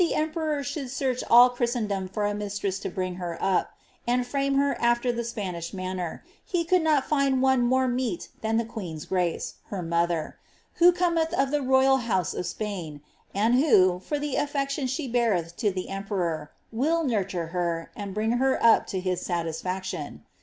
105 0.01 0.19
emperor 0.19 0.63
should 0.63 0.89
search 0.89 1.23
all 1.29 1.47
Christendom 1.51 2.07
for 2.07 2.25
a 2.25 2.33
mistress 2.33 2.79
to 2.79 2.89
brings 2.89 3.19
her 3.19 3.37
up, 3.39 3.73
and 4.07 4.25
frame 4.25 4.55
her 4.55 4.75
after 4.81 5.11
the 5.11 5.31
manner 5.35 5.59
of 5.59 5.63
Spain, 5.63 6.19
he 6.43 6.65
could 6.65 6.81
not 6.81 7.05
find 7.07 7.39
one 7.39 7.61
more 7.61 7.87
meet 7.87 8.29
than 8.41 8.57
the 8.57 8.65
queen's 8.65 9.05
grace, 9.05 9.57
her 9.67 9.83
mother— 9.83 10.39
who 10.77 10.91
cometh 10.91 11.31
of 11.35 11.51
the 11.51 11.61
royal 11.61 11.99
houae 11.99 12.33
of 12.33 12.47
Spain, 12.47 13.01
and 13.35 13.53
who, 13.53 13.99
for 13.99 14.17
the 14.17 14.37
afiection 14.37 14.89
she 14.89 15.07
beareth 15.07 15.55
to 15.55 15.69
the 15.69 15.87
emperor, 15.89 16.49
irill 16.73 17.05
nurture 17.05 17.49
her, 17.53 17.91
and 17.95 18.15
bring 18.15 18.31
her 18.39 18.57
up 18.65 18.87
to 18.87 18.99
his 18.99 19.21
satisfaction. 19.21 20.23